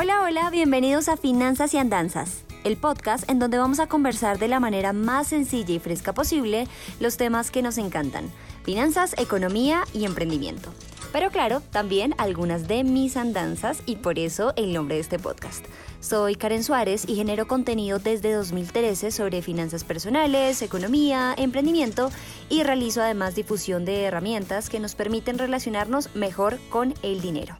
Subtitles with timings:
[0.00, 4.46] Hola, hola, bienvenidos a Finanzas y Andanzas, el podcast en donde vamos a conversar de
[4.46, 6.68] la manera más sencilla y fresca posible
[7.00, 8.30] los temas que nos encantan,
[8.62, 10.72] finanzas, economía y emprendimiento.
[11.12, 15.64] Pero claro, también algunas de mis andanzas y por eso el nombre de este podcast.
[15.98, 22.12] Soy Karen Suárez y genero contenido desde 2013 sobre finanzas personales, economía, emprendimiento
[22.48, 27.58] y realizo además difusión de herramientas que nos permiten relacionarnos mejor con el dinero.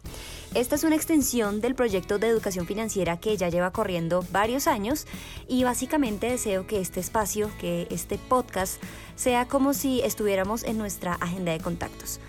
[0.55, 5.05] Esta es una extensión del proyecto de educación financiera que ya lleva corriendo varios años
[5.47, 8.81] y básicamente deseo que este espacio, que este podcast,
[9.15, 12.19] sea como si estuviéramos en nuestra agenda de contactos.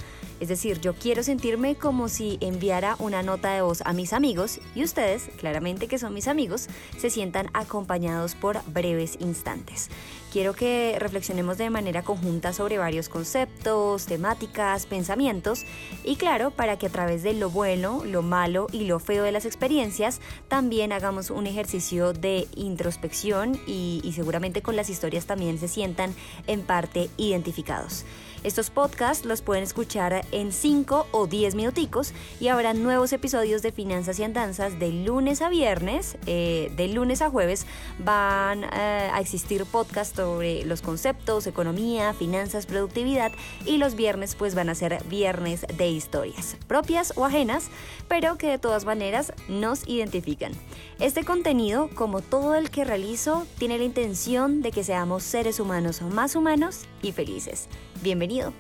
[0.40, 4.58] Es decir, yo quiero sentirme como si enviara una nota de voz a mis amigos
[4.74, 9.90] y ustedes, claramente que son mis amigos, se sientan acompañados por breves instantes.
[10.32, 15.64] Quiero que reflexionemos de manera conjunta sobre varios conceptos, temáticas, pensamientos
[16.04, 19.32] y claro, para que a través de lo bueno, lo malo y lo feo de
[19.32, 25.68] las experiencias también hagamos un ejercicio de introspección y, seguramente con las historias también se
[25.68, 26.14] sientan
[26.46, 28.04] en parte identificados.
[28.42, 33.70] Estos podcasts los pueden escuchar en 5 o 10 minuticos y habrá nuevos episodios de
[33.70, 37.66] Finanzas y Andanzas de lunes a viernes, eh, de lunes a jueves
[37.98, 43.30] van eh, a existir podcasts sobre los conceptos, economía, finanzas, productividad
[43.66, 47.68] y los viernes pues van a ser viernes de historias, propias o ajenas,
[48.08, 50.52] pero que de todas maneras nos identifican.
[50.98, 56.00] Este contenido, como todo el que realizo, tiene la intención de que seamos seres humanos
[56.00, 57.68] más humanos y felices.
[58.30, 58.52] 没有。